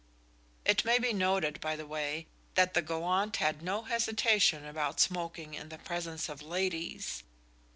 [0.65, 5.53] It may be noted, by the way, that the gallant had no hesitation about smoking
[5.53, 7.21] in the presence of ladies.